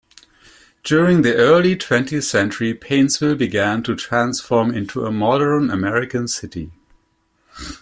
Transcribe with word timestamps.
During 0.83 1.21
the 1.21 1.35
early 1.35 1.75
Twentieth 1.75 2.23
Century, 2.23 2.73
Paintsville 2.73 3.37
began 3.37 3.83
to 3.83 3.95
transform 3.95 4.73
into 4.73 5.05
a 5.05 5.11
modern 5.11 5.69
American 5.69 6.27
city. 6.27 6.71